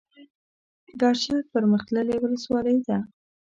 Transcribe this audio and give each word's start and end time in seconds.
ګرشک 1.01 1.43
پرمختللې 1.53 2.15
ولسوالۍ 2.19 2.77
ده. 2.87 2.97